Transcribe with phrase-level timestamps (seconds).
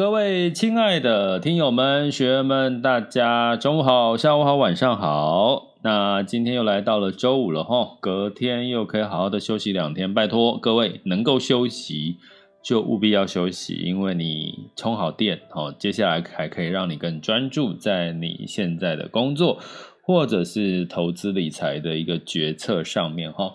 [0.00, 5.74] 各位亲爱的听友们、学员们，大家中午好、下午好、晚上好。
[5.82, 10.14] 那今天又来到了周五了哈，隔天又可以好好的休息两天。
[10.14, 12.16] 拜托各位能够休息
[12.64, 19.58] 就务必要休息，因为你充好电哦，接下来还可以让你更专注在你现在的工作
[20.00, 23.52] 或者是投资理财的一个决策上面哈。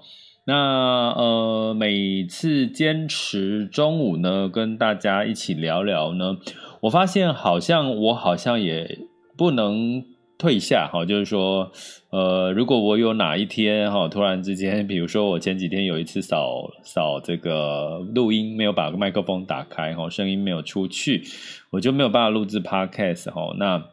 [0.48, 6.38] 那呃，每次坚持中午呢，跟大家一起聊聊呢，
[6.82, 9.00] 我发现好像我好像也
[9.36, 10.04] 不能
[10.38, 11.72] 退下哈，就是说，
[12.12, 21.24] 呃，如果我有哪一天哈，突然之间，比如说我前几天有一次扫扫这个录音，没有把麦克风打开哈，声音没有出去，
[21.72, 23.84] 我就没有办法录制 Podcast 哈，那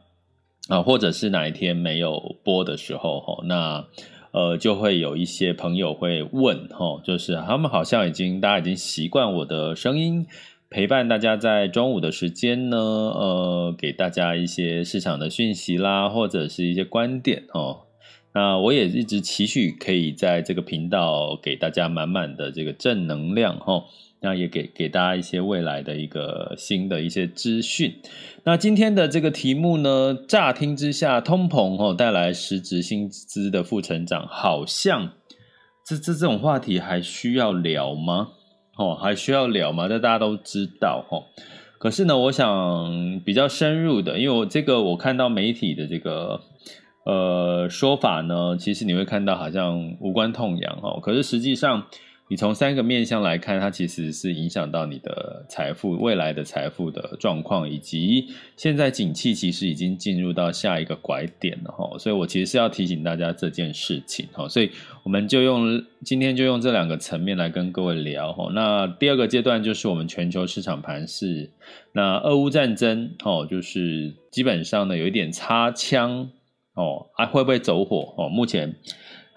[0.68, 3.86] 啊，或者是哪一天没有播的时候哈，那。
[4.32, 10.26] 呃，就会有一些朋友会问，哦，就是他们好像已经大家已经习惯我的声音
[10.68, 17.82] 陪伴大家在中午的时间呢，呃，给大家一些市场的讯息啦，或者是一些观点哦。
[18.34, 23.84] 那我也一直期许可以在这个频道给大家满满的这个正能量，哦。
[24.22, 27.92] 那也给给大家一些未来的一个新的一些资讯。
[28.44, 35.14] 那今天的这个题目呢，乍听之下，通膨哦带来实质薪资的负成长，好像
[35.84, 38.28] 这这这种话题还需要聊吗？
[38.78, 39.88] 哦，还需要聊吗？
[39.88, 41.26] 这大家都知道哦。
[41.80, 46.40] 可是呢，我想比较深入的，因为我这个我看到媒体的这个
[47.04, 51.00] 呃说法呢，其实你会看到好像无关痛痒哦。
[51.00, 51.86] 可是实际上。
[52.32, 58.26] 你从三个面向来看，它其实是影响到你的财富、未来的财富的状况，以及
[58.56, 61.98] 现在景气其实已经进入到下一个拐点了哈。
[61.98, 64.48] 所以我其实是要提醒大家这件事情哈。
[64.48, 64.70] 所以
[65.02, 68.50] 我们就用今天就用这两个层面来跟各位聊哈。
[68.54, 71.50] 那第二个阶段就是我们全球市场盘势，
[71.92, 76.30] 那俄乌战争哦，就是基本上呢有一点擦枪
[76.72, 78.30] 哦，还会不会走火哦？
[78.30, 78.74] 目前。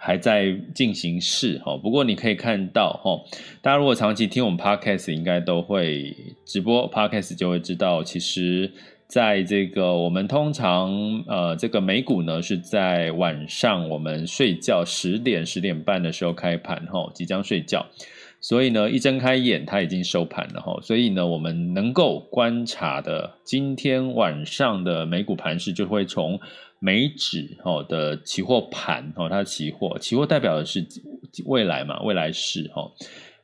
[0.05, 3.19] 还在进行式哈，不过你可以看到哈，
[3.63, 8.71] 大家如果长期听我们 podcast，应该都会直播 podcast 就会知道，其实
[9.07, 17.83] 在这个我们通常呃这个美股呢是在晚上我们睡觉十点十点半的时候开盘哈，即将睡觉，
[18.39, 26.39] 所以呢一睁开眼它已经收盘了哈，所以呢我们能够观察的今天晚上的美股盘势就会从。
[26.85, 30.85] 美指哦的期货盘哦，它的期货期货代表的是
[31.47, 32.91] 未来嘛，未来式哦。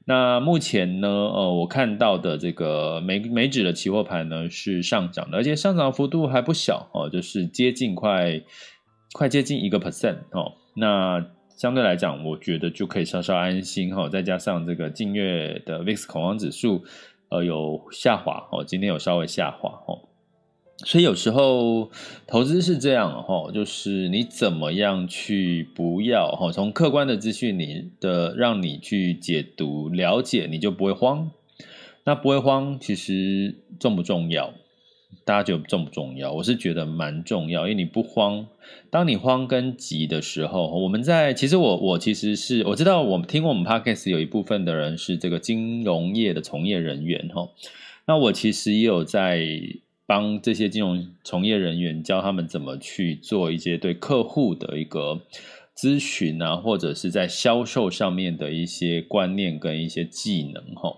[0.06, 8.40] 那目前呢，呃，我看到的这个美美指的期货盘呢是上涨的，而且上涨幅度还不小哦，就是接近快
[9.13, 10.53] 快接近一个 percent 哦。
[10.75, 11.25] 那
[11.57, 14.07] 相对来讲，我觉得就可以稍稍安心哈。
[14.07, 16.84] 再加上这个近月的 VIX 恐慌指数
[17.30, 19.97] 呃有下滑哦，今天有稍微下滑哦。
[20.84, 21.92] 所以有时候
[22.25, 31.30] 投资是这样哈，就是你怎么样去不要哈，从客观的资讯你的让你去解读了解，你就不会慌。
[32.04, 34.56] 那不会慌，其实重不重要？
[35.24, 36.33] 大家觉得重不重要？
[36.33, 38.48] 我是觉得蛮重要，因为你不慌。
[38.89, 47.50] 当你慌跟急的时候，我们在其实我我其实是我知道，我们听我们 Podcast 有一部分的人是这个金融业的从业人员哈。
[48.07, 49.45] 那我其实也有在。
[50.12, 55.22] 帮这些金融从业人员教他们怎么去做一些对客户的一个
[55.74, 60.98] 咨询啊，或者是在销售上面的一些观念跟一些技能哈。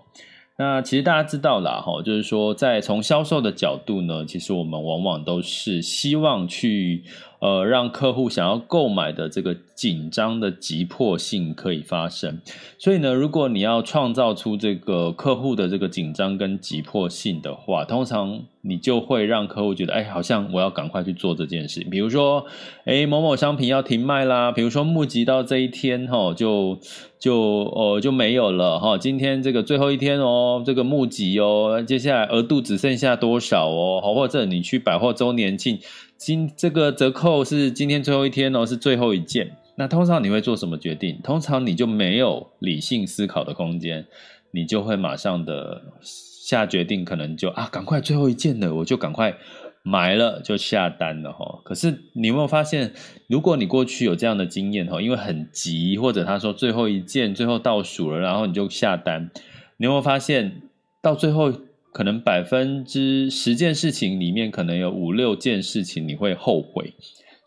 [0.56, 7.04] 那其实大家知道啦哈，就是说在从销售的角度呢，其实我们往往都是希望去
[7.38, 12.40] 呃，让客户想要购买的这个紧张的急迫性可以发生。
[12.78, 21.84] 所以呢，如果你要创造出这个客户的这个紧张跟急迫性的话，通常你就会让客户觉得，哎，好像我要赶快去做这件事。
[21.90, 22.46] 比如说，
[22.84, 26.78] 哎，某某商品要停卖啦，比如说募集到这一天哈，就
[27.18, 28.96] 就呃就没有了哈。
[28.96, 34.00] 今天这个最后一天哦，这个募集哦，接下来额度只剩下多少哦？
[34.02, 35.78] 好，或者你去百货周年庆。
[36.16, 39.50] 今这个折扣是今天最后一天哦，是最后一件。
[39.76, 41.20] 那通常你会做什么决定？
[41.22, 44.06] 通常你就没有理性思考的空间，
[44.50, 49.36] 你就会马上的下决定，可能就啊，赶快最后一件了，我就赶快
[49.82, 51.60] 买了，就下单了哈。
[51.64, 52.92] 可是你有没有发现，
[53.26, 59.30] 如果你过去有这样的经验哈，因为很急，或者他说最后一件最后倒数了，然后你就下单，
[59.76, 60.62] 你有没有发现
[61.00, 61.52] 到最后？
[61.94, 66.92] 可能百分之十件事情里面，可能有五六件事情你会后悔，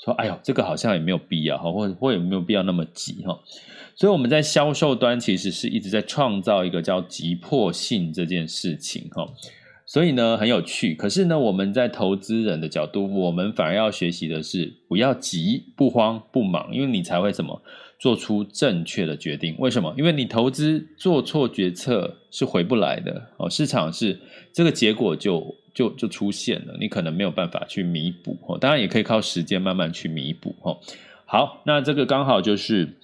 [0.07, 3.37] 说：“哎呦，这个好像也没有必要哈，或或也没有必要那么急哈。”
[3.93, 9.27] 所以我们在销售端其实是一直在创造一个叫急迫性这件事情哈。
[9.85, 10.95] 所以呢，很有趣。
[10.95, 17.61] 可是呢，我们在投资人的角度，我们反而要学习的是不要急、不慌、不忙，因为你才会什么？
[17.99, 19.91] 做出正确的决定，为什么？
[19.97, 23.49] 因为你投资做错决策是回不来的哦。
[23.49, 24.19] 市场是
[24.53, 28.57] 这个结果就就就出现了，你可能没有办法去弥补哦。
[28.57, 30.79] 当然也可以靠时间慢慢去弥补哦。
[31.25, 32.97] 好，那这个刚好就是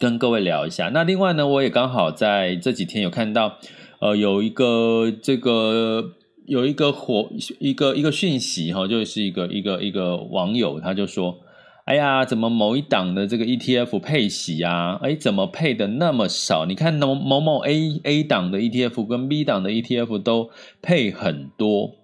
[0.00, 0.90] 跟各位聊一下。
[0.92, 3.58] 那另外呢，我也刚好在这几天有看到，
[4.00, 6.16] 呃，有一个这个
[6.46, 7.30] 有一个火
[7.60, 11.38] 一个一个讯息哈，就是一个一个一个网友他就说。
[11.86, 15.00] 哎呀，怎么某一档的这个 ETF 配息啊？
[15.02, 16.64] 哎，怎么配的那么少？
[16.66, 20.50] 你看某某某 A A 档的 ETF 跟 B 档的 ETF 都
[20.82, 21.96] 配很多。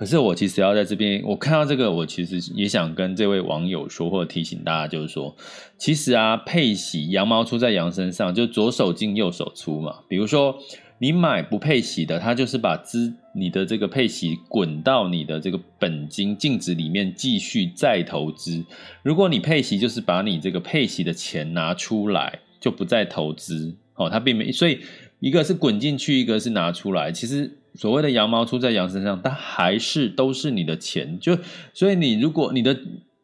[0.00, 5.36] 可是我其实要在这边，我看到这个，我其实也想跟这位网友说，或者提醒大家，就是说，
[5.76, 9.96] 其实啊，配息羊毛出在羊身上，就左手进右手出嘛。
[10.08, 10.58] 比如说。
[11.02, 18.62] 你买不配息的，它就是把资你的这个配息滚到你的这个本金净值里面继续再投资。
[19.02, 23.74] 如果你配息，就是把你这个配息的钱拿出来，就不再投资。
[23.94, 24.80] 哦，它并没，所以
[25.20, 27.10] 一个是滚进去，一个是拿出来。
[27.10, 31.18] 其实所谓的羊毛出在羊身上，它还是都是你的钱。
[31.20, 31.38] 就
[31.72, 32.76] 所以你如果你的。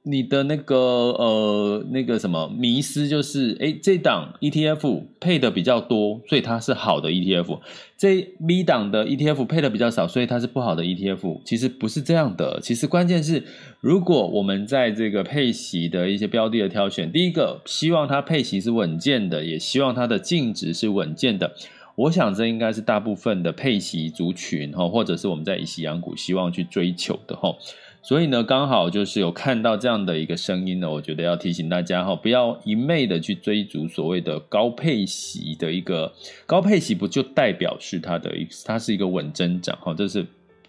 [0.09, 7.59] 你的那个呃那个什么迷思就是，诶，这档 ETF 配的比较多，所以它是好的 ETF。
[7.99, 11.41] 这 B 档的 ETF 配的比较少，所以它是不好的 ETF。
[11.45, 13.43] 其实不是这样的，其实关键是，
[13.81, 21.53] 如果我们在这个配息的一些标的的挑选，第一个希望它配息是稳健的，也希望它的净值是稳健的。
[21.97, 27.57] 我想这应该是大部分的配息族群哈，或者是我们在以息养股希望去追求的哈。
[28.03, 36.13] 所以呢，刚好就是有看到这样的一个声音呢，我觉得要提醒大家哈，不要一昧的去追逐所谓的高配息的一个
[36.47, 40.25] 高配息，不就代表是它的一它是一个稳增长哈，这是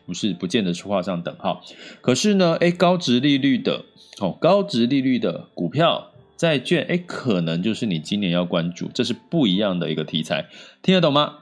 [0.07, 1.61] 不是不见得是画上等号？
[2.01, 3.83] 可是呢，诶，高值利率的
[4.19, 10.45] 哦，高值利率的股票债券，诶，可能就是你今年要关注，这是不一样的一个题材，
[10.81, 11.39] 听得懂吗？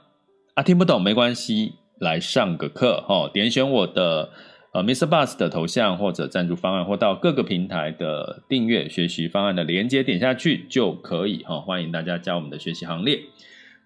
[0.54, 4.30] 啊，听不懂没关系，来上个课哈，点选我的。
[4.72, 5.06] 呃，Mr.
[5.06, 13.20] Bus 的头像或者赞助方案，或到各个平台的订阅学习方案的连接点下去就可以哈，欢迎大家加我们的学习行列。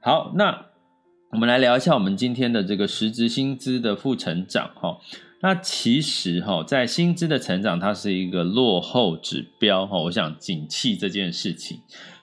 [0.02, 0.66] 好，那
[1.30, 4.98] 我们来聊一下我们今天的这个实质薪资的负成长哈。
[5.42, 9.96] 那其实哈，在薪资的成长，它是一个落后指标哈。
[10.02, 11.80] 我想景气这件事情。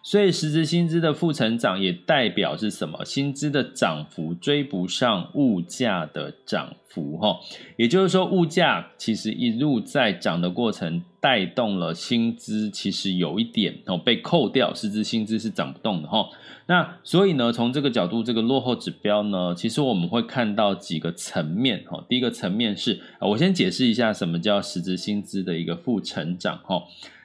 [0.09, 3.03] 所以，实质薪资的负成长也代表是什么？
[3.03, 7.37] 薪资的涨幅追不上物价的涨幅，哈，
[7.75, 16.29] 也就是说，物价其实一路在涨的过程，带动了薪资，其实有一点哦被扣掉，实质薪资是涨不动的，哈。
[16.67, 22.01] 那所以呢，从这个角度，这个落后指标呢，其实我们会看到几个层面，哈。
[22.07, 26.81] 第一个层面是，我先解释一下什么叫实质薪资的一个负成长，哈。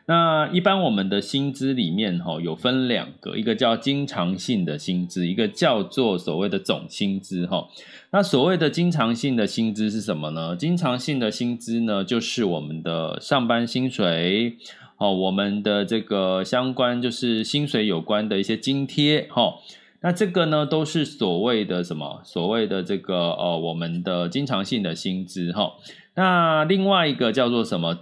[0.06, 7.68] 那一般我们的薪资里面哈，有分两个，一个叫经常性的薪资，一个叫做所谓的总薪资哈。
[8.10, 10.56] 那所谓的经常性的薪资是什么呢？
[10.56, 14.56] 经常性的薪资呢，就是我们的上班薪水
[14.98, 19.54] 哦，我们的这个相关就是薪水有关的一些津贴哈。
[20.00, 22.20] 那这个呢，都是所谓的什么？
[22.24, 25.74] 所谓的这个呃，我们的经常性的薪资哈。
[26.16, 27.96] 那另外一个叫做什么？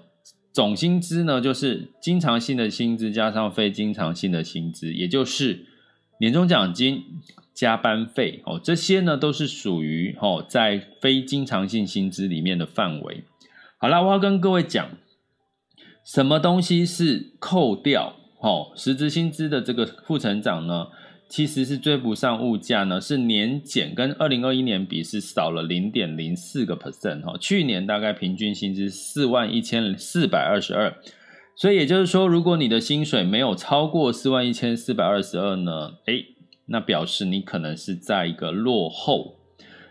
[0.53, 5.67] 总薪资呢，就是经常性的薪资加上非经常性的薪资，也就是
[6.19, 7.05] 年终奖金、
[7.55, 13.25] 加班费哦，这些呢都是属于哦在非经常性薪资里面的范围。
[13.79, 14.91] 好啦，我要跟各位讲，
[16.05, 18.17] 什么东西是扣掉？
[18.41, 20.89] 哦，实质薪资的这个负成长呢，
[21.31, 27.37] 其实是追不上物价呢，是年减，跟二零二一年比是少了零点零四个 percent 哈。
[27.41, 30.93] 去年大概平均薪资四万一千四百二十二，
[31.55, 36.27] 所以也就是说，如果你的薪水没有超过四万一千四百二十二呢，诶，
[36.67, 39.37] 那表示你可能是在一个落后。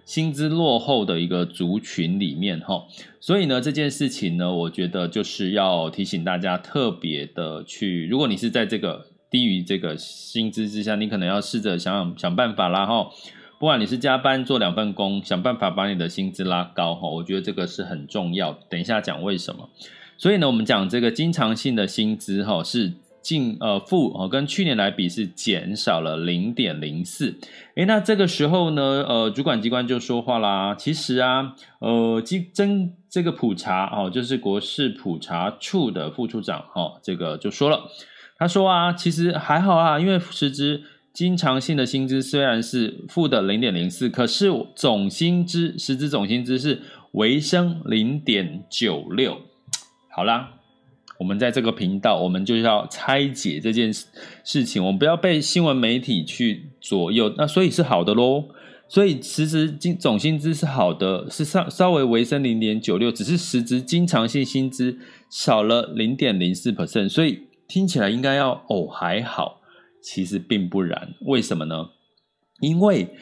[0.05, 2.87] 薪资落后的一个族群里面，哈，
[3.19, 13.09] 所以呢，这件事情呢，我觉得就是要提醒大家特别的去，如果你是在这个低于这个薪资之下，你可能要试着想想想办法啦，哈，
[13.59, 18.53] 不管你是加班做两份工，想办法把你的薪资拉高，哈，我觉得这个是很重要。
[18.69, 19.69] 等一下讲为什么。
[20.17, 22.93] 所以呢，我们讲这个经常性的薪资，哈，是。
[23.21, 27.37] 进呃负哦，跟去年来比是减少了零点零四。
[27.75, 30.73] 诶，那这个时候呢，呃，主管机关就说话啦。
[30.73, 37.91] 其实啊，呃，经征这个普查哦，就是国事普查处的副处长哦，这个就说了，
[38.39, 40.81] 他说啊，其实还好啊，因为实质
[41.13, 46.81] 经常性的薪资虽然是负的零点零四，可是总薪资实质总薪资是
[47.11, 49.41] 微升零点九六。
[50.09, 50.53] 好啦。
[51.19, 54.05] 我们在这个频道，我们就要拆解这件事
[54.45, 57.35] 事情，我们不要被新闻媒体去左右。
[57.37, 58.45] 那所以是好的喽，
[58.87, 64.97] 所以实质经总薪资是好的，是稍稍微微升零点九六，只是实质经常性薪资
[65.29, 69.61] 少了零点零四 percent，所以听起来应该要哦还好，
[70.01, 71.13] 其实并不然。
[71.21, 71.91] 为什么呢？
[72.59, 73.15] 因为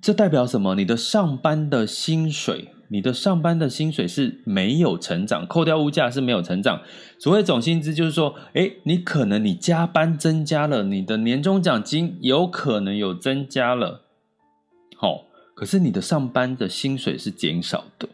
[0.00, 0.74] 这代表什么？
[0.74, 2.68] 你的上班的薪水。
[2.90, 6.80] 你的上班的薪水是没有成长，扣掉物价是没有成长。
[7.18, 14.04] 所谓总薪资就是说，诶，你可能你加班增加了，你的年终奖金有可能有增加了，
[14.96, 15.20] 好、哦，
[15.54, 18.08] 可是你的上班的薪水是减少的，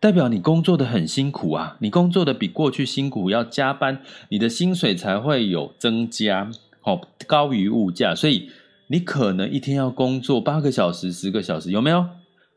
[0.00, 8.50] 代表你工作的很辛苦啊，你工作的比过去辛苦，要加班，你的薪水才会有增加，好、高于物价，所以
[8.86, 12.06] 你可能一天要工作八个小时、十个小时，有没有？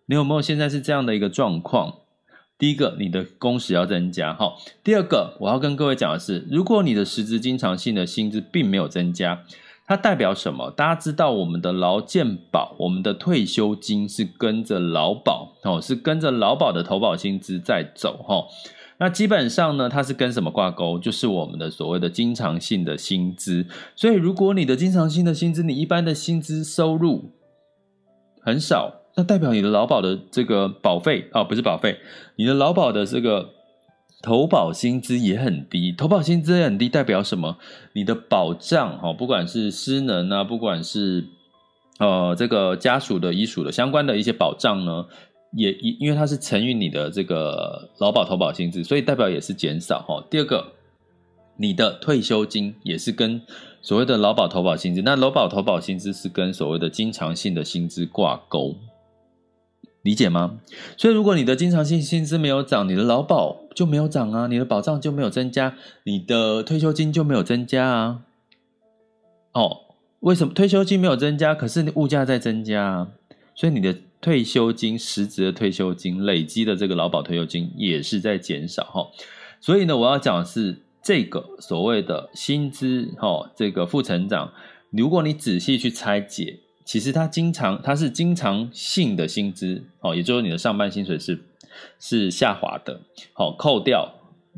[0.05, 1.95] 你有没有现在是这样的一个状况？
[2.57, 4.53] 第一个，你的工时要增加，哈。
[4.81, 9.43] 第二个，我要跟各位讲的是，如果你的实质经常性的薪资并没有增加，
[9.93, 10.71] 它代表什么？
[10.71, 18.43] 大家知道，我们的劳健保、我们的退休金是跟着劳保哦，是跟着劳保的投保薪资在走，哈。
[18.97, 20.97] 那基本上呢，它是跟什么挂钩？
[20.97, 23.67] 就是我们的所谓的经常性的薪资。
[23.95, 27.29] 所以，如果你的经常性的薪资，你一般的薪资收入
[28.41, 29.01] 很少。
[29.15, 31.99] 那代表你的劳保的这个保费啊，不是保费，
[32.35, 33.47] 你的劳保的这个
[34.23, 37.57] 投保薪资也很低，投保薪资也很低，代表什么？
[37.93, 41.27] 你的保障哈，不管是失能啊，不管是
[41.99, 45.05] 呃这个家属的遗属的相关的一些保障呢，
[45.55, 50.25] 也因因为它是乘以你的这个劳保投保薪资，所以代表也是减少哈。
[50.31, 50.71] 第二个，
[51.57, 53.41] 你的退休金也是跟。
[53.85, 58.77] 所谓的劳保投保薪资，那劳保投保薪资是跟所谓的经常性的薪资挂钩，
[60.03, 60.59] 理解吗？
[60.95, 68.21] 所以如果你的经常性薪资没有涨，你的劳保就没有涨啊，你的保障就没有增加，你的退休金就没有增加啊。
[69.53, 69.81] 哦，
[70.19, 71.55] 为什么退休金没有增加？
[71.55, 73.07] 可是你物价在增加啊，
[73.55, 79.07] 所以你的退休金实质的退休金累积的这个劳保退休金也是在减少哈。
[79.59, 80.83] 所以呢，我要讲的是。
[81.05, 84.53] 这个所谓的薪资，哈，这个负成长，
[84.89, 91.39] 如果你仔细去拆解，其实它经常它是经常性的薪资，哦，也就是你的上班薪水是
[91.99, 93.01] 是下滑的，
[93.33, 94.13] 好，扣掉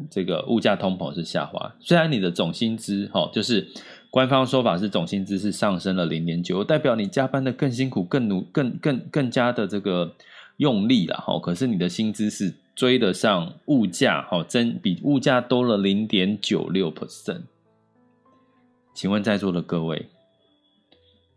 [0.10, 3.68] 这个物价通膨是下滑，虽然你的总薪资，哈，就是
[4.10, 10.16] 官方说法是总薪资是上升了零点九，代表你加班的更辛苦、更努、更更更加的这个
[10.58, 12.56] 用力了，哈，可是你的薪资是。
[12.76, 17.44] 追得上物价，好，增比物价多了零点九六 percent。
[18.94, 20.10] 请问在座的各位，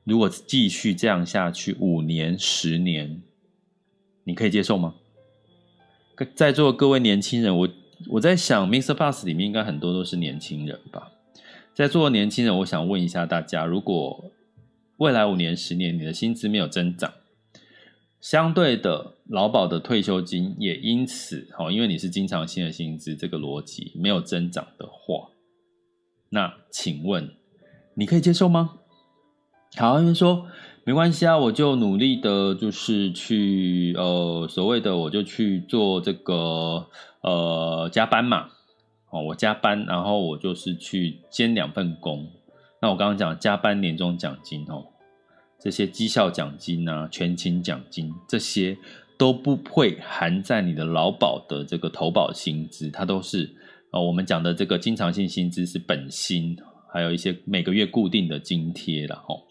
[0.08, 3.20] 如果继续这样下去五年、十年，
[4.24, 4.94] 你可以接受吗？
[6.34, 7.68] 在座各位年轻人，我
[8.12, 8.94] 我在想，Mr.
[8.94, 11.12] Bus 里面应该很多都是年轻人吧？
[11.74, 14.32] 在座的年轻人，我想问一下大家，如果
[14.96, 17.12] 未来五年、十年，你的薪资没有增长？
[18.18, 25.28] 相对的，劳保的退休金也因此，哦，因为你是经常性的薪资，这个逻辑没有增长的话，
[26.30, 27.30] 那请问
[27.94, 28.78] 你可以接受吗？
[29.76, 30.46] 好，有人说
[30.84, 36.86] 没关系啊，我就努力的，就是去呃所谓的，我就去做这个
[37.20, 38.48] 呃加班嘛，
[39.10, 42.28] 哦，我加班，然后我就是去兼两份工。
[42.80, 44.86] 那我刚刚讲加班年终奖金哦。
[45.60, 48.78] 这些绩效奖金啊，全勤奖金这些
[49.18, 53.50] 都不会含在你的劳保的这个投保薪资，它都是
[53.90, 56.56] 哦，我们讲的这个经常性薪资是本薪，
[56.92, 59.47] 还有一些每个月固定的津贴了吼。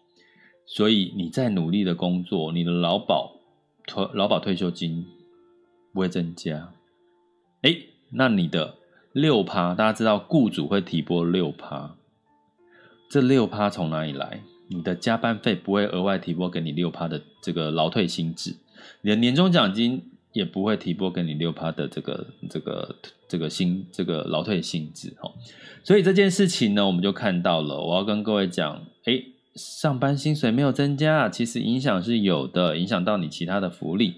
[0.68, 3.38] 所以你在努力的工作，你的劳保
[3.88, 5.06] 退劳保退休金
[5.94, 6.74] 不会增加。
[7.62, 7.76] 哎，
[8.12, 8.76] 那你的
[9.14, 11.96] 六趴，大家知道雇主会提拨六趴，
[13.10, 14.42] 这六趴从哪里来？
[14.70, 18.58] 你的加班费不会额外提拨给你六趴的这个劳退薪资，
[19.02, 22.96] 你的年终奖金也不会提拨给你六趴的这个这个
[23.30, 25.32] 这个薪这个劳退薪资哈。
[25.86, 27.82] 所以这件事情呢，我们就看到了。
[27.82, 29.24] 我要跟各位讲，哎，
[29.58, 34.16] 上班薪水没有增加，其实影响是有的，影响到你其他的福利。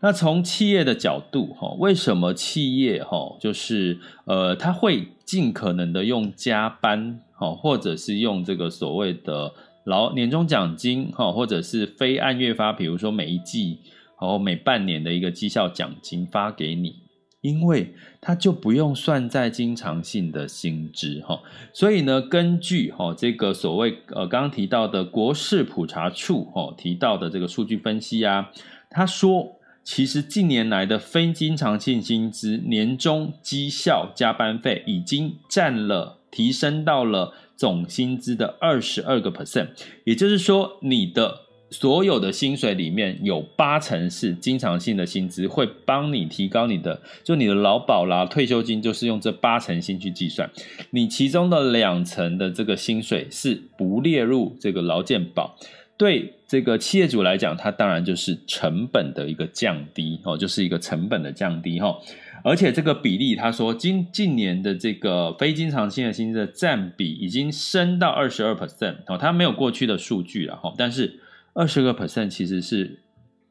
[0.00, 9.52] 那从企业的角度哈，为什么企业哈就是呃，他会尽可能的用加班哈，或者是用这个所谓的
[9.84, 13.78] 劳年终奖金哈，或者是非按月发，比如说每一季
[14.20, 16.96] 然后每半年的一个绩效奖金发给你，
[17.40, 21.40] 因为它就不用算在经常性的薪资哈，
[21.72, 28.50] 所以呢，根据哈这个所谓呃刚刚提到的国事普查处哈提到的这个数据分析啊，
[28.90, 29.56] 他说。
[29.82, 39.68] 其实近年来的非经常性薪资、年终绩效加班费已经占了提升到了总薪资的二十二个 percent，
[40.04, 50.50] 也就是说，你的所有的薪水里面有八成是经常性的薪资，会帮你提高你的，就你的劳保啦、退休金，就是用这八成薪去计算，
[50.90, 55.56] 你其中的两成的这个薪水是不列入这个劳健保。
[55.96, 61.98] 对这个企业主来讲，它当然就是成本的一个降低哦，就是一个成本的降低哈。
[62.42, 71.20] 而且这个比例，他说今近年的这个非经常性的薪资的占比已经升到二十二 percent 哦，它没有过去的数据了哈，但是
[71.54, 73.00] 二十个 percent 其实是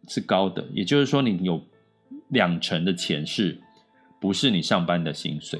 [0.08, 1.62] 是高的，也就是说你有
[2.30, 3.60] 两成的钱是
[4.20, 5.60] 不是你上班的薪水？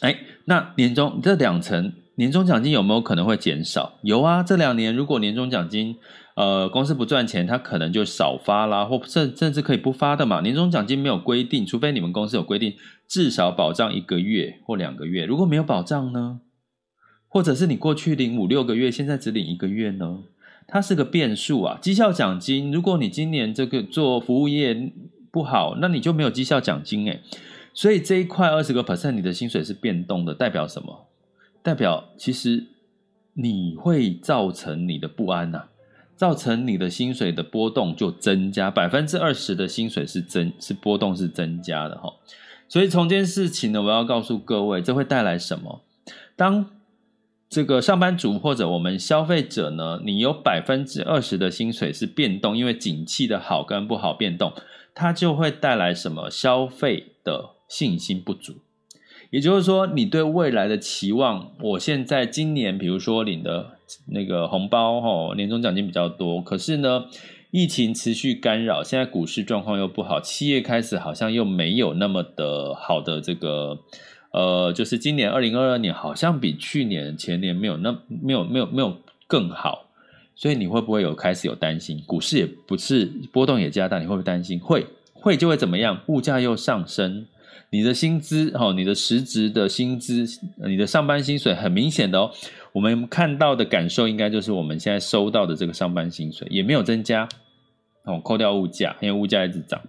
[0.00, 1.92] 哎，那年终这两成。
[2.16, 3.98] 年终奖金有没有可能会减少？
[4.02, 5.96] 有啊，这两年如果年终奖金，
[6.36, 10.42] 呃，公司不赚钱，他可能就少发啦，或甚甚至可以不发的嘛。
[10.42, 12.74] 年终奖金没有规定，除非你们公司有规定，
[13.08, 15.24] 至少保障一个月或两个月。
[15.24, 16.42] 如果没有保障呢？
[17.28, 20.18] 或者是你过去领五六个月，现在只领一个月呢？
[20.66, 21.78] 它是个变数啊。
[21.80, 24.92] 绩效奖金，如果你今年这个做服务业
[25.30, 27.20] 不好，那你就没有绩效奖金诶。
[27.74, 31.06] 所以这一块二十个 percent，你的薪水是变动的，代表什么？
[31.62, 32.66] 代表其实
[33.34, 35.68] 你会造成你的不安呐、啊，
[36.16, 42.12] 造成你的薪水的波动就增加，百分之二十的薪水是增是波动是增加的哈，
[42.68, 45.80] 所以从这件事情呢，我要告诉各位，这会带来什么？
[46.36, 46.66] 当
[47.52, 54.54] 这个上班族或者我们消费者呢，你有百分之二十的薪水是变动，因为景气的好跟不好变动，
[54.94, 56.30] 它就会带来什么？
[56.30, 58.54] 消费的信心不足。
[59.28, 63.72] 也就是说，你对未来的期望，我现在今年，比如说领的
[64.06, 67.04] 那个红包，吼，年终奖金比较多，可是呢，
[67.50, 73.80] 疫情持续干扰，现在股市状况又不好，企业开始好像又没有那么的好的这个，
[74.32, 79.86] 呃，就是今年二零二二年好像比去年前年没有那没有没有没有更好，
[80.34, 82.02] 所以你会不会有开始有担心？
[82.06, 84.58] 股市也不是波动也加大，你会不会担心？
[84.58, 86.00] 会会就会怎么样？
[86.06, 87.26] 物价又上升。
[87.70, 90.26] 你的薪资，哦，你的实质的薪资，
[90.66, 92.30] 你的上班薪水，很明显的哦，
[92.72, 97.26] 我们看到的感受应该就是我们现在收到的这个上班薪水也没有增加，
[98.04, 99.80] 哦，扣掉物价，因为物价一直涨，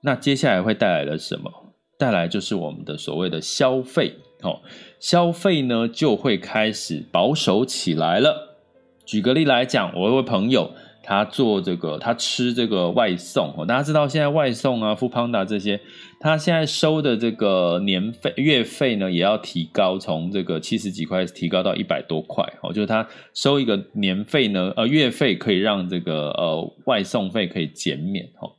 [0.00, 1.69] 那接下来会带来了什么？
[2.00, 4.58] 带来就是我们的所谓的消费，哦，
[4.98, 8.56] 消费呢就会开始保守起来了。
[9.04, 10.72] 举个例来讲，我有位朋友。
[11.02, 13.64] 他做这个，他吃这个外送哦。
[13.66, 15.80] 大家知道现在外送啊富胖达这些，
[16.20, 22.72] 他现在收的这个年费、月费呢，也要提高，从这个七十几块提高到一百多块哦。
[22.72, 28.52] 就是他收一个年费呢，呃，月费可以让这个呃外送费可以减免哦。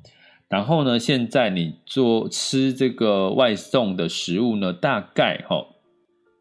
[0.52, 5.66] 然后呢，现在你做吃这个外送的食物呢，大概哈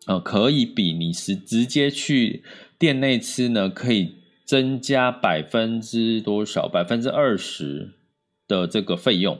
[0.07, 2.43] 呃可以比你是直接去
[2.79, 4.21] 店内吃呢，可以。
[4.51, 6.67] 增加百分之多少？
[6.67, 7.95] 百分之二十
[8.49, 9.39] 的这个费用，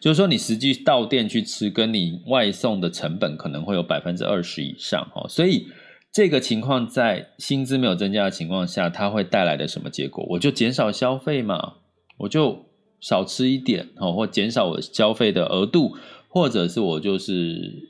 [0.00, 5.28] 就是说你实际到店去吃，跟你外送的成本可能会有百分之二十以上哈。
[5.28, 5.68] 所以
[6.12, 10.26] 这个情况在薪资没有增加的情况下，它会带来的什么结果？
[10.30, 11.74] 我就减少消费嘛，
[12.18, 12.66] 我就
[13.00, 15.96] 少吃一点哦，或减少我消费的额度，
[16.28, 17.88] 或者是我就是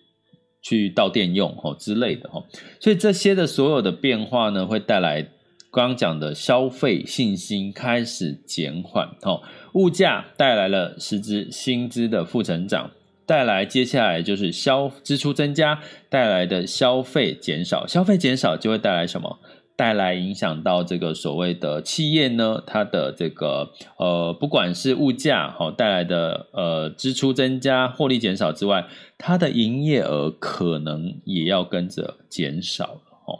[0.62, 2.44] 去到店用哦之类的哈。
[2.80, 5.28] 所以这些的所有的变化呢，会带来。
[5.70, 9.42] 刚刚讲的消费信心开始减缓，哦，
[9.74, 12.90] 物价带来了实质薪资的负成长，
[13.26, 19.38] 带来接下来就是消支出增加带来的消费减少，消费减少就会带来什么？
[19.78, 33.38] 带来影响到这个所谓的企业呢，它的这个呃，不管是物价好带来的呃支出增加、获利减少之外，它的营业额可能也要跟着减少了哦。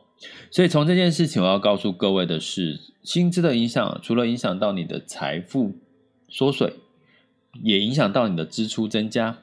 [0.53, 5.73] 所以从这件事情，我要告诉各位的是，薪资的影响除了影响到你的财富
[6.29, 6.75] 缩水，
[7.65, 9.39] 也影响到你的支出增加。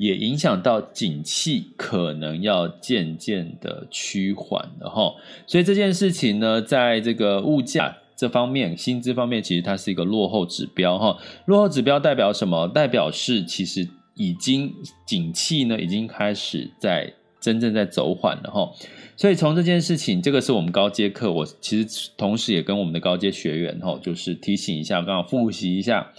[0.00, 5.14] 也影响到景气可能要渐渐的趋缓了哈，
[5.46, 11.18] 所以这件事情呢，在这个物价这方面、薪资方面，其实它是一个落后指标哈。
[11.44, 12.66] 落后指标代表什么？
[12.68, 14.72] 代表是其实已经
[15.04, 18.72] 景气呢已经开始在真正在走缓了哈。
[19.18, 26.10] 所以从这件事情，这个是我们高阶课，我其实同时也跟我们的高阶学员哈，就是提醒一下，刚好复习一下。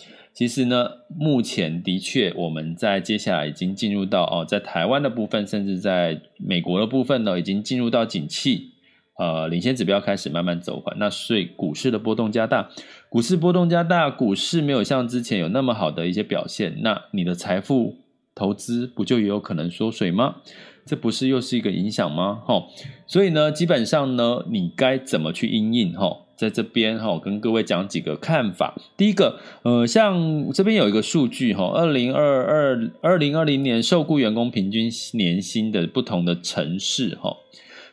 [0.42, 8.72] 其实呢，目前的确，我们在接下来已经进入到哦，在台湾的部分，甚至在美国的部分呢，已经进入到景气，
[9.20, 10.98] 呃，领先指标开始慢慢走缓。
[10.98, 12.72] 那所以股市的波动加大，
[13.08, 17.98] 股市波动加大，股市没有像之前有那么好的一些表现，那你的财富
[18.34, 20.38] 投资不就也有可能缩水吗？
[20.88, 22.42] 这不是又是一个影响吗？
[22.48, 22.66] 哈，
[23.06, 25.94] 所以呢，基本上呢，你该怎么去因应？
[25.94, 26.26] 哈。
[26.42, 28.74] 在这边哈，我跟各位讲几个看法。
[28.98, 37.38] 第一个，呃，像这边有一个数据哈，二零二二二零二零年受雇员工平均年薪的不同的城市哈，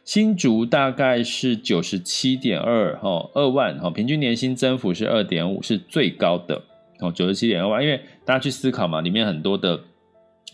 [0.02, 6.62] 新竹大概是九十七点二哈二万哈，平均年薪增幅是二点五，是最高的
[7.00, 7.82] 哦，九十七点二万。
[7.82, 9.78] 因为大家去思考嘛，里面很多的。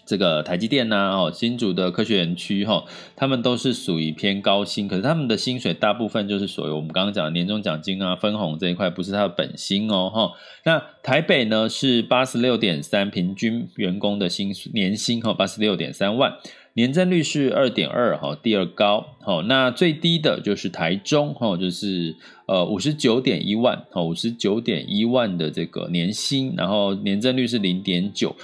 [0.07, 2.85] 这个台积电呐，哦，新竹的科学园区，哈，
[3.17, 10.33] 他们都是属于偏高薪，可是他们的薪水大部分就是属于我们刚刚讲的年终奖金啊、分红这一块，不是他的本薪哦，哈。
[10.65, 16.35] 那台北呢是八十六点三，平均员工的薪年薪哈，八十六点三万，
[16.75, 22.15] 年增率是二点二，哈，第二高，好，那最低的就是台中，哈，就是
[22.47, 28.35] 呃五十九点一万，哈，五十九点一万的这个年薪，然后年增率是零点九。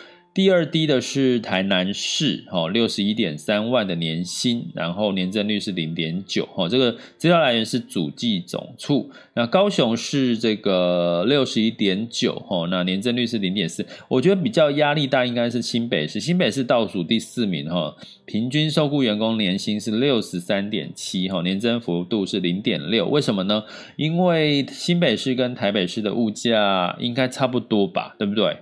[0.40, 9.11] 第二低的是台南市，哈，六十一点三万的年薪，然后年增率是零点九，哈，这个资料来源是主计总处。
[9.35, 13.85] 那高雄市这个六十一点九，哈，那年增率是零点四。
[14.09, 23.07] 我觉得比较压力大应该是新北市，新北市倒数第四名，哈，平均受雇员工年薪是六十三点七，哈，年增幅度是零点六。
[23.07, 23.62] 为什么呢？
[23.96, 28.57] 因为新北市跟台北市的物价应该差不多吧，对不对？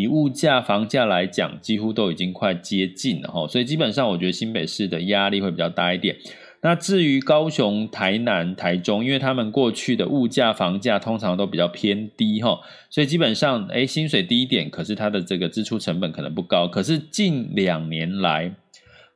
[0.00, 6.16] 以物价、房价来讲，几乎都已经快接近了哈，所以基本上我觉得新北市的压力会比较大一点。
[6.62, 12.60] 那至于高雄、台南、台中，因为他们过去的物价、房价通常都比较偏低哈，
[12.90, 16.68] 所以基本上诶薪水低一点，可是它的这个支出成本可能不高。
[16.68, 18.54] 可是近两年来，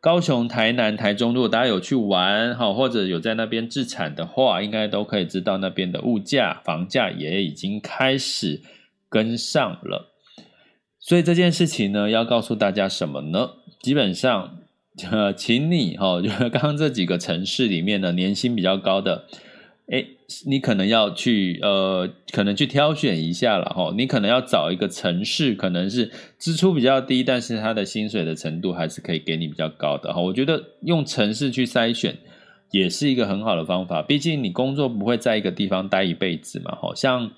[0.01, 8.63] 高雄、台南、台中，如果大家有去玩哈，或者有在那边置产的话，应该都可以知道那边的物价、房价也已经开始
[9.11, 10.14] 跟上了。
[11.07, 13.51] 所以这件事情呢，要告诉大家什么呢？
[13.83, 14.57] 基本上，
[15.11, 19.27] 呃，请你哈，就刚刚这几个城市里面呢，年薪比较高的，
[19.89, 23.93] 诶，你可能要去呃，可能去挑选一下了哈。
[23.95, 30.23] 你可能要找一个城市，可能是支出比较低，但是它的薪水的程度还是可以给你比较高的哈。
[30.23, 32.17] 我觉得用城市去筛选
[32.71, 37.31] 也是一个很好的方法，毕竟你工作不会在一个地方待一辈子嘛，好像。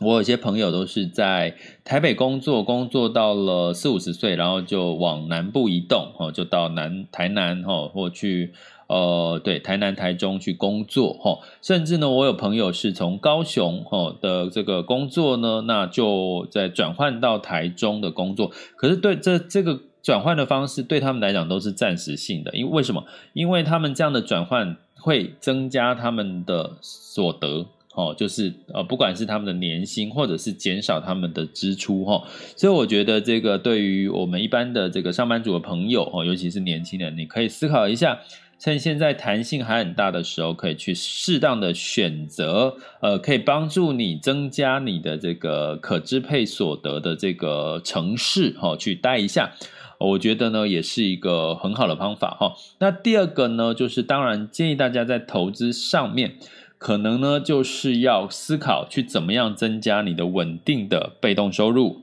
[0.00, 8.54] 我有些朋友都是在台北工作，工作到了四五十岁，然后就往南部移动，哦，就到南台南，哈，或去
[8.86, 23.04] 呃，对，台南、台中去工作，哈，甚至呢，我有朋友是从高雄，哈的这个工作呢，那就在转换到台中的工作，可是对这这个转换的方式对他们来讲都是暂时性的，因为为什么？
[23.34, 27.66] 因为他们这样的转换会增加他们的所得。
[27.92, 32.22] 哦，就是呃，不管是他们的年薪，或者是减少他们的支出，哈，
[32.56, 38.20] 所以我觉得这个对于我们一般的这个上班族的朋友，哦，尤其是年轻人，你可以思考一下，
[38.60, 49.50] 趁现在弹性还很大的时候，可以去适当的选择，呃，可以帮助你增加你的这个可支配所得的这个城市，哈，去待一下，
[49.98, 52.54] 我觉得呢，也是一个很好的方法，哈。
[52.78, 56.36] 那第二个呢，就是当然建议大家在投资上面。
[56.80, 62.00] 可能呢，就是要思考去怎么样增加你的稳定的被动收入。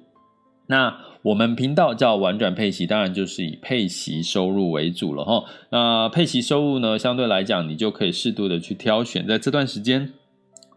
[0.68, 5.46] 那我们频道叫玩转配息，当然就是以配息收入为主了哈。
[5.72, 10.14] 那配息收入呢，相对来讲，你就可以适度的去挑选，在这段时间，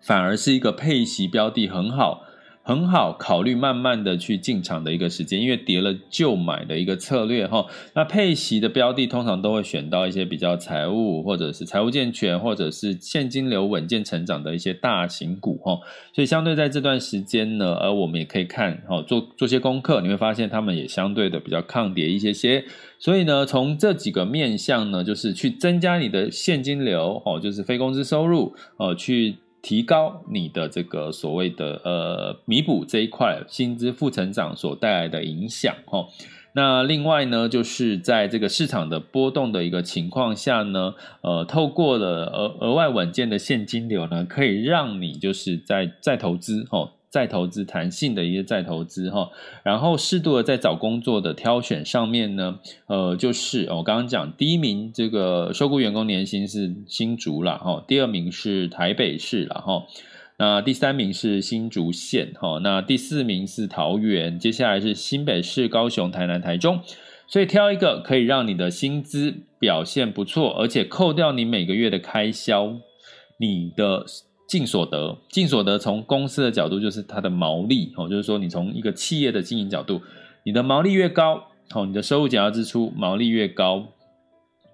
[0.01, 2.23] 反而是一个配息标的很好，
[2.63, 7.67] 很好考虑慢慢的去进场的一个时间，因为跌了就买的一个策略哈。
[7.95, 15.79] 那配息的标的通常都会选到一些比较财务或者是财务健全或者是现金流稳健成长的一些大型股哈。
[16.13, 22.65] 所以相对在这段时间呢，而我们也可以看哈，做做些功课，你会发现他们也相对的比较抗跌一些些。
[22.99, 29.37] 所以呢，从这几个面向呢，就是去增加你的现金流哦，就是非工资收入哦，去。
[29.63, 36.07] 提高你的这个所谓的呃弥补这一块薪资负成长所带来的影响哈，
[36.55, 46.91] 那另外呢，就是在这个市场的波动的一个情况下呢，呃，透过了额额外稳健的现金流呢，可以让你就是在再投资哈。
[47.11, 49.31] 再投资弹性的一些再投资哈，
[49.65, 59.83] 然后适度的在找工作的挑选上面呢，呃，就是我刚刚讲第一名这个受雇员工年薪是新竹啦哈，第二名是台北市啦哈，
[60.39, 66.81] 那第三名是新竹县哈，那第四名是桃园，接下来是新北市、高雄、台南、台中，
[67.27, 72.77] 所以挑一个可以让你的薪资表现不错，而且扣掉你每个月的开销，
[73.39, 74.07] 你的。
[74.51, 80.03] 净所得，净所得从公司的角度就是它的毛利哦，就是说你从一个企业的经营角度，
[80.43, 83.87] 你的毛利越高，哦，你的收入减掉支出毛利越高，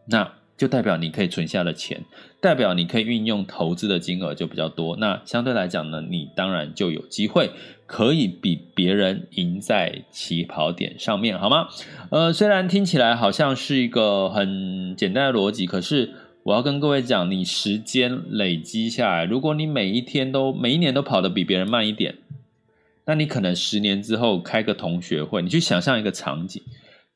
[0.07, 2.07] 那就代表你可以存下的钱，
[2.41, 7.51] 代表你可以运用投资的金额就比较多，那相对来讲呢，你当然就有机会
[7.85, 11.69] 可以比别人赢在起跑点上面，好吗？
[12.11, 16.15] 呃，虽然听起来好像是一个很简单的逻辑，可是。
[16.47, 22.19] 我要跟各位讲，你时间累积下来，如果你每一天都每一年都跑得比别人慢一点，
[23.05, 26.63] 那你可能十年之后开个同学会，你去想象一个场景，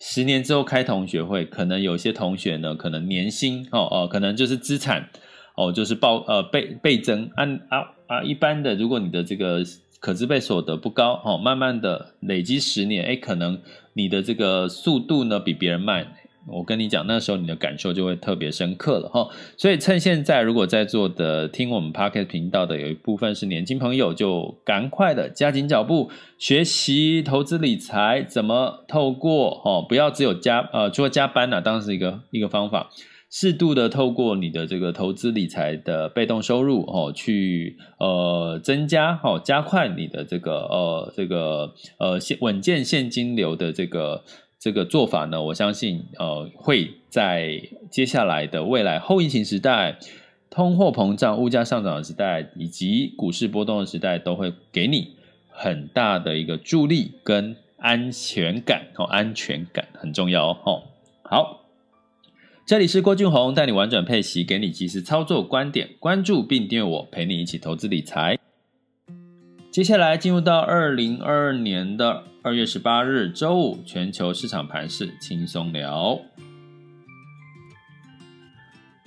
[0.00, 5.08] 十年之后开同学会，可能有些同学呢，可能年薪哦哦，可能就是资产
[5.54, 9.62] 哦，就是报呃倍倍增，按啊啊一般的，如果你的这个
[10.00, 13.60] 可支配所得不高哦，慢慢的累积十年，诶，可能
[13.92, 16.14] 你的这个速度呢比别人慢。
[16.46, 19.28] 我跟你讲，那时候你的感受就会特别深刻了哈。
[19.56, 32.88] 所以趁现在，如果在座的听我们 Pocket 频道的有一部分是年轻朋友，就赶快的加紧脚步学习投资理财，怎么透过哦，不要只有加呃，除了加班啊，当然是一个一个方法，
[33.30, 44.24] 适度的透过你的这个投资理财的被动收入哦，去呃增加哦，加快你的这个呃这个呃现稳健现金流的这个。
[44.60, 49.98] 这个做法呢，我相信，呃，会在接下来的未来后疫情时代、
[50.50, 55.16] 通货膨胀、物价上涨的时代，以及股市波动的时代，都会给你
[55.48, 60.82] 很大的一个助力跟安全感哦，安全感很重要哦。
[61.22, 61.62] 好，
[62.66, 68.38] 这里是郭俊宏，带你玩转配息，给你及时操作观点，关注并订阅我，陪你一起投资理财。
[69.70, 76.20] 接下来进入到二零二二年的二月十八日周五，全球市场盘势轻松聊。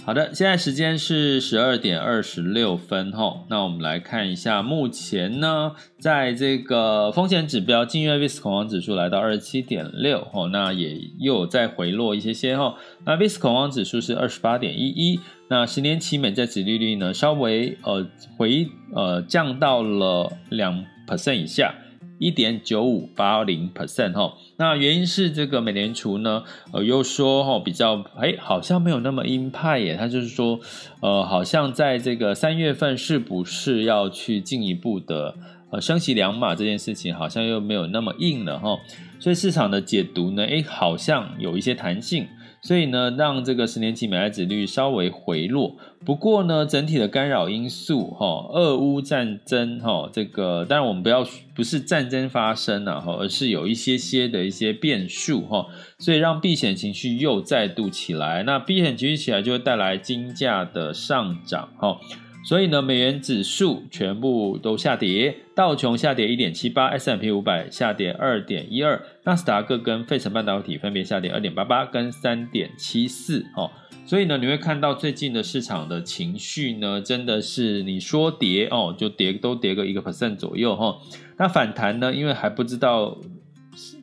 [0.06, 15.20] 好的，现在时间是十二点二十六分吼，那我们来看一下，目前呢，在这个风险指标，近月 VIX 恐慌指数来到二十七点六吼，那也又有再回落一些些吼，那 VIX 恐慌指数是二十八点一一，
[15.54, 21.76] 那十年期美债殖利率呢，稍微呃回呃降到了两 percent 以下。
[22.18, 30.60] 一点九五八零 percent 哈，那原因是这个美联储呢，呃，又说哈比较哎，好像没有那么鹰派耶，他就是说，
[31.02, 35.36] 呃，好像在这个三月份是不是要去进一步的
[35.70, 38.80] 呃升息两码这件事情，好像又没有那么硬了哈，
[39.20, 42.26] 所以市场的解读呢，哎，好像有一些弹性。
[42.64, 45.76] 所以呢，让这个十年期美债殖利率稍微回落。
[46.06, 55.68] 不过呢，整体的干扰因素，哈，俄乌战争，哈，这个当然我们不要不是战争发生了，哈，而是有一些些的一些变数，哈，
[56.00, 58.44] 所以让避险情绪又再度起来。
[58.44, 62.00] 那避险情绪起来，就会带来金价的上涨，哈。
[62.46, 73.72] 所以呢，美元指数全部都下跌，道琼下跌一点七八，S&P 五百下跌二点一二，纳斯达克跟费城半导体分别下跌二点八八跟三点七四哦。
[74.06, 80.98] 所以呢，你会看到最近的市场的情绪呢，真的是你说跌哦，就跌都跌个一个 percent 左右哈。
[81.38, 83.18] 那反弹呢，因为还不知道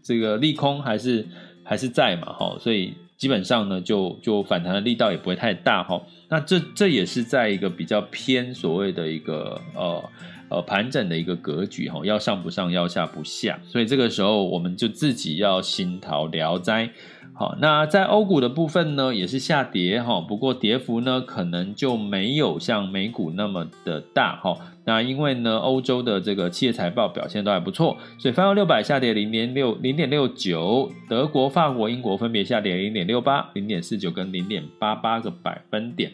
[0.03, 1.27] 这个利空还是
[1.63, 2.95] 还是在嘛哈，所以。
[3.21, 6.01] 基本上呢，就就反弹的力道也不会太大哈。
[6.31, 10.03] 那这这也是在一个比较偏所谓的一个呃
[10.51, 13.59] 呃盘整的一个格局哈，要上不上，要下不下。
[13.65, 16.91] 所以这个时候我们就自己要心陶聊斋，
[17.33, 24.59] 好，那在欧股的部分呢，也是下跌哈，不过跌幅呢，可能就没有像美股那么的大哈。
[24.85, 36.11] 那因为呢，欧洲的这个企业财报表现都还不错，所以泛欧六百下跌零点六零点六九，德国、法国、英国分别下跌零点六八、零点四九跟零点八八个百分点。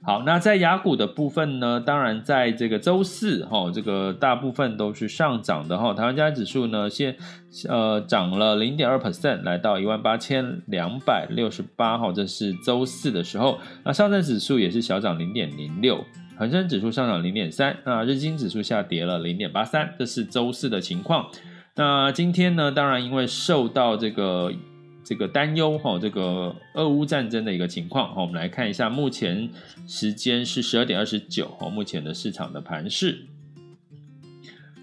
[0.00, 5.92] 好，那在雅股的部分呢，当然在这个周四哈，这个大部分都是上涨的哈。
[5.92, 7.16] 台湾加指数呢，先
[7.68, 13.58] 呃涨了零点二 percent，来到一万八千两百六十八号，这是周四的时候。
[13.84, 16.04] 那上证指数也是小涨零点零六，
[16.36, 21.26] 恒生指数上涨零点三，那日经指数下跌了零点八三，这是周四的情况。
[21.74, 24.52] 那今天呢，当然因为受到这个。
[25.08, 29.48] 这个担忧哈，这个俄乌战争的一个情况哈，我们来看一下，目前
[29.86, 33.24] 时间是十二点二十九哈，目前的市场的盘势。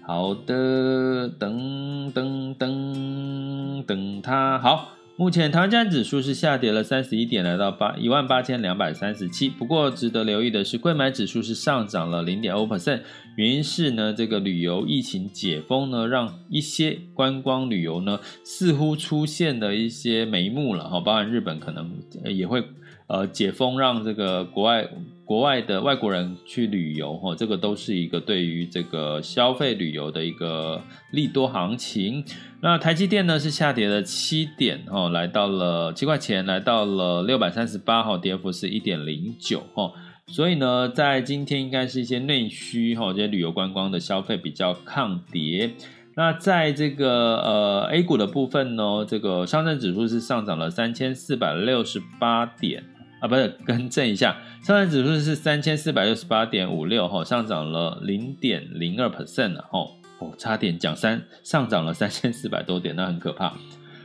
[0.04, 4.95] 好的，等等等等它好。
[5.18, 9.48] 目前台湾加权指数是下跌了三十一点，来到八一万八千两百三十七。
[9.48, 13.00] 不过值得留意的是，贵买指数是上涨了零点二 percent，
[13.34, 21.90] 原因是呢，这个旅游疫情解封呢，让一些观光旅游呢似乎出现了一些眉目了哈，包含日本可能
[22.24, 22.62] 也会
[23.06, 24.88] 呃解封，让这个国外。
[25.26, 32.24] 国外的外国人去旅游，哈，这个都是一个对于这个消费旅游的一个利多行情。
[32.60, 39.90] 那台积电呢是下跌了七点，哈，来到了七块钱，来到了六百三十八，哈，跌幅是一点零九，哈。
[40.28, 45.72] 所以呢，在今天应该是一些内需，哈，这些旅游观光的消费比较抗跌。
[46.14, 52.84] 那在这个呃 A 股的部分呢，这个上证指数是上涨了三千四百六十八点。
[53.20, 59.90] 啊，不是， 更正一下，上证指数是三千四百六十八点五六，哈，上涨了零点零二 percent 了，哦，
[60.38, 63.54] 差点讲三，上涨了三千四百多点，那很可怕。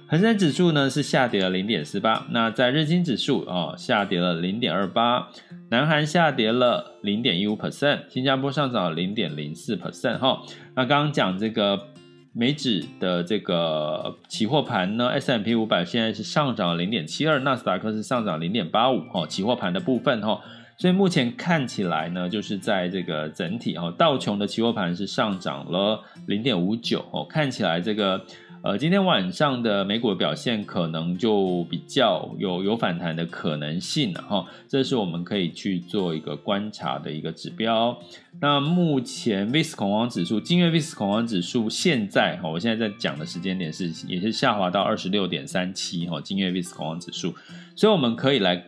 [0.07, 5.29] 恒生指数呢是下跌了零点四八，那在日经指数啊、哦、下跌了零点二八，
[5.69, 10.41] 南韩下跌了零点一五 percent，新加坡上涨了零点零四 percent，哈，
[10.75, 11.87] 那刚刚讲这个。
[12.33, 20.41] 美指的这个期货盘呢，S M P 五百现在是上涨零点七二，纳斯达克是上涨零点八五，哈，期货盘的部分，哈，
[20.77, 28.25] 所以目前看起来呢，就是在这个整体，哈，道琼的期货盘是上涨了零点五九，哦，看起来这个。
[28.63, 37.97] 呃，今天晚上的美股的表现可能就比较有有反弹的可能性了哈，这是我们可以去做一个观察的一个指标。
[38.39, 47.33] 那目前 VIX 恐慌指数，今月 VIX 恐慌指数现在哈，我现在在讲的时间点是也是下滑到二十六点三七哈，今月 VIX 恐慌指数，
[47.75, 48.63] 所以我们可以来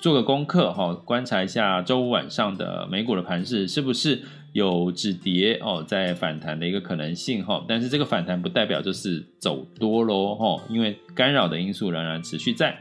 [0.00, 4.22] 做个功课哈，观察一下周五晚上的美股的盘势是不是。
[4.52, 12.76] 有止跌哦，在反弹的一个可能性哈，但是这个反弹不代表就是走多喽哈，因为干扰的因素仍然持续在。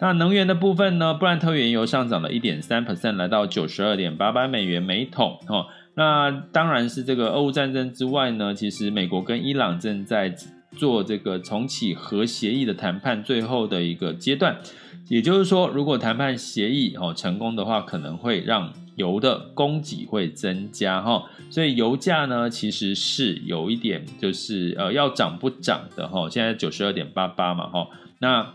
[0.00, 1.14] 那能源的部分呢？
[1.14, 5.68] 布兰特原油上涨了一点三 percent，来到九十二点八八美元每桶哈。
[5.94, 10.34] 那当然是这个俄乌战争之外呢，其实美国跟伊朗正在
[10.76, 14.60] 做这个重启核协议的谈判最后的一个阶段，
[15.08, 18.72] 也就是说，如果谈判协议哦成功的话，可能会让。
[18.96, 27.88] 油的供给会增加哈，所以油价呢其实是有一点就是呃要涨不涨的哈，现在九十二点八八嘛哈，
[28.20, 28.54] 那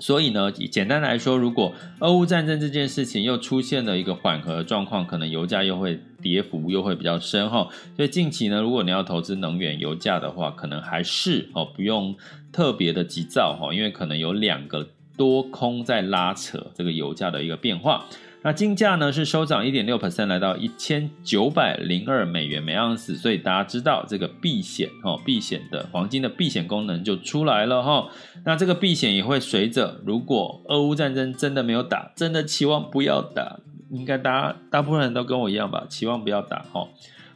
[0.00, 12.16] 所以呢简单来说，如果俄乌战争这件事情又出现了一个缓和的状况，可能油价又会跌幅又会比较深哈，所以近期呢，如果你要投资能源油价的话，可能还是哦不用
[12.50, 18.06] 特别的急躁哈，因为可能有两个多空在拉扯这个油价的一个变化。
[18.42, 23.14] 那金价呢是收涨一点六 percent，来到一千九百零二美元每盎司。
[23.14, 28.08] 所以大家知道这个避险哦，避险的黄金的避险功能就出来了哈。
[28.46, 33.58] 那这个避险也会随着，如果俄乌战争真的没有打，真的期望不要打，
[33.90, 36.88] 应该大家大部分人都跟我一样吧，期望不要打哈。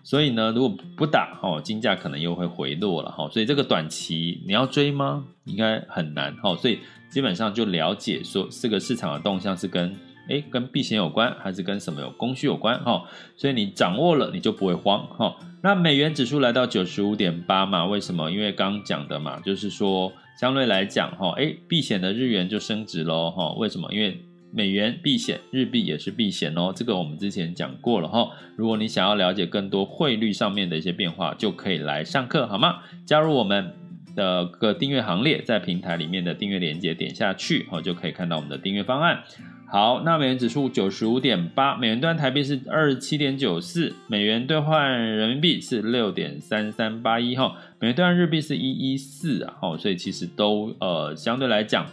[0.03, 3.29] 所以呢，如果不打哈，金价可能又会回落了哈。
[3.29, 5.27] 所以这个短期你要追吗？
[5.45, 6.57] 应该很难哈。
[6.57, 6.79] 所以
[7.11, 9.95] 基本上就了解说，这个市场的动向是跟。
[10.29, 13.05] 诶，跟避险有关，还是跟什么有供需有关哈？
[13.37, 15.37] 所以你掌握了，你就不会慌哈。
[15.63, 17.87] 那美元指数来到九十五点八嘛？
[17.87, 18.31] 为什么？
[18.31, 23.53] 因为刚讲的嘛，就是说相对来讲哈，诶，避险的日元就升值喽哈。
[23.55, 23.93] 为什么？
[23.93, 24.21] 因为
[24.53, 26.73] 美元避险，日币也是避险哦。
[26.75, 28.31] 这个我们之前讲过了哈。
[28.57, 32.81] 如果你想要了解更多汇率上面的一些变化，就可以来上课好吗？
[33.05, 33.73] 加入我们
[34.15, 39.25] 的个订阅行列，在平台里面的订阅链接点下去哦，就可以看到我们的订阅方案。
[39.67, 51.87] 好，那美元指数九十五点八，美元兑台币是二十七点九四，美元兑换人民币是六点三三八一哈，美元兑换日币是一一四啊，哈，所以其实都呃相对来讲，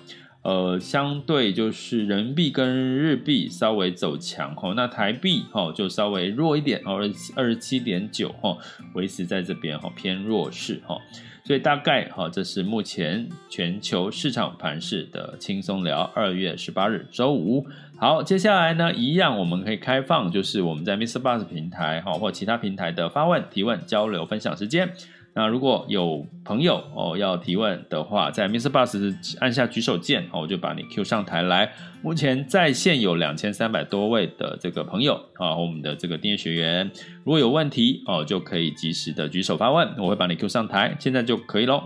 [0.44, 8.58] 呃，相对就是人民币跟日币稍微走强哈，那台币哈就稍微弱一点哦，二二十七点九哈，
[8.96, 10.98] 维持在这边哈偏弱势哈，
[11.44, 17.68] 所以大概哈这是目前全球市场盘势的轻松聊，二月十八日周五。
[18.00, 21.22] 好，接下来呢一样我们可以开放，就是我们在 Mr.
[21.22, 24.92] Bus 平台哈或其他平台的发问、提问、交流、分享时间。
[25.34, 31.72] 那如果有朋友哦要提问的话，在 MixerBox 按下举手键哦，我就把你 Q 上台来。
[32.02, 36.92] 目前在线有两千三百多位的这个朋友啊，我们的这个订阅学员，
[37.24, 41.84] 如果有问题哦，就可以及时的举手发问，我会把你 Q 上台，现在就可以喽。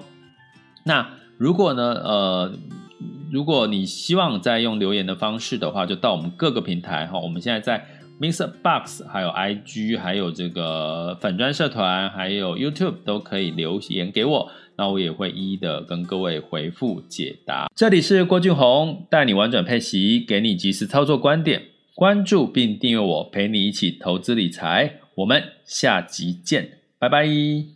[0.83, 2.51] 那如果呢，呃，
[3.31, 7.85] 如果你希望再用留言的方式的话，就到我们各个平台哈，我们现在在。
[8.20, 17.70] MixerBox 还有 IG，还有这个粉专社团，还有 YouTube 都可以留言给我，那我也会一一的跟各位回复解答。
[17.76, 21.61] 这里是郭俊宏，带你玩转配息，给你及时操作观点，
[21.93, 24.99] 关注并订阅我，陪你一起投资理财。
[25.16, 27.74] 我们下集见，拜拜。